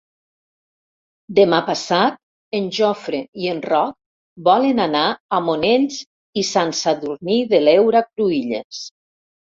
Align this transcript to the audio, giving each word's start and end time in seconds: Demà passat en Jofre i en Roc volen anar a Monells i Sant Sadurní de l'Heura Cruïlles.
Demà 1.39 1.57
passat 1.67 2.17
en 2.61 2.69
Jofre 2.77 3.19
i 3.43 3.51
en 3.53 3.61
Roc 3.73 3.93
volen 4.49 4.81
anar 4.89 5.05
a 5.39 5.43
Monells 5.51 6.01
i 6.43 6.45
Sant 6.55 6.75
Sadurní 6.81 7.37
de 7.53 7.61
l'Heura 7.67 8.07
Cruïlles. 8.09 8.81